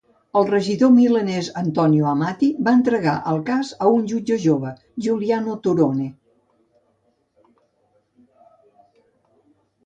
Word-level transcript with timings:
El 0.39 0.45
regidor 0.51 0.89
milanès 0.93 1.49
Antonio 1.59 2.07
Amati 2.11 2.47
va 2.67 2.73
entregar 2.77 3.13
el 3.33 3.37
cas 3.49 3.69
a 3.87 3.91
un 3.97 4.07
jutge 4.13 4.39
jove, 4.47 4.73
Giuliano 5.05 5.55
Turone. 5.67 6.09